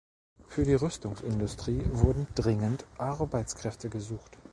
Für 0.47 0.63
die 0.63 0.73
Rüstungsindustrie 0.73 1.83
wurden 1.91 2.25
dringend 2.33 2.85
Arbeitskräfte 2.97 3.87
gesucht. 3.87 4.35